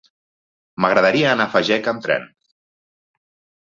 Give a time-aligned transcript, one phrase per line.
[0.85, 2.29] M'agradaria anar a Fageca amb tren.